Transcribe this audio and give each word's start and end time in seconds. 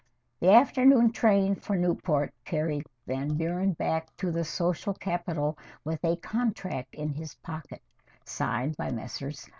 The 0.39 0.51
afternoon 0.51 1.11
train 1.11 1.53
for 1.53 1.75
Newport 1.77 2.33
carried 2.43 2.87
Van 3.05 3.37
Buren 3.37 3.73
back 3.73 4.07
to 4.17 4.31
the 4.31 4.43
social 4.43 4.95
capital 4.95 5.59
with 5.85 6.03
a 6.03 6.15
contract 6.17 6.95
in 6.95 7.09
his 7.09 7.35
pocket, 7.35 7.83
signed 8.25 8.75
by 8.77 8.89
Messrs. 8.89 9.47